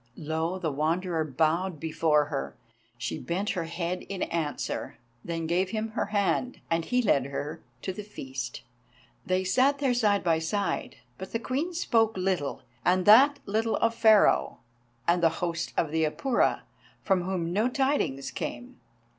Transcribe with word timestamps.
Low 0.17 0.57
the 0.57 0.71
Wanderer 0.71 1.23
bowed 1.23 1.79
before 1.79 2.25
her. 2.25 2.55
She 2.97 3.19
bent 3.19 3.51
her 3.51 3.65
head 3.65 4.01
in 4.09 4.23
answer, 4.23 4.97
then 5.23 5.45
gave 5.45 5.69
him 5.69 5.89
her 5.89 6.07
hand, 6.07 6.59
and 6.71 6.83
he 6.83 7.03
led 7.03 7.27
her 7.27 7.61
to 7.83 7.93
the 7.93 8.01
feast. 8.01 8.63
They 9.27 9.43
sat 9.43 9.77
there 9.77 9.93
side 9.93 10.23
by 10.23 10.39
side, 10.39 10.95
but 11.19 11.33
the 11.33 11.39
Queen 11.39 11.71
spoke 11.75 12.17
little, 12.17 12.63
and 12.83 13.05
that 13.05 13.37
little 13.45 13.75
of 13.75 13.93
Pharaoh 13.93 14.57
and 15.07 15.21
the 15.21 15.29
host 15.37 15.71
of 15.77 15.91
the 15.91 16.03
Apura, 16.05 16.61
from 17.03 17.21
whom 17.25 17.53
no 17.53 17.69
tidings 17.69 18.31
came. 18.31 18.79